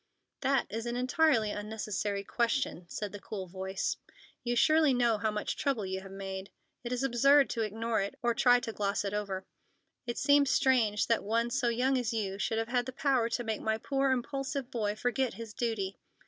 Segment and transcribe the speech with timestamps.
[0.39, 3.97] "That is an entirely unnecessary question," said the cool voice.
[4.43, 6.49] "You surely know how much trouble you have made.
[6.83, 9.45] It is absurd to ignore it, or try to gloss it over.
[10.07, 13.43] It seems strange that one so young as you should have had the power to
[13.43, 15.99] make my poor, impulsive boy forget his duty.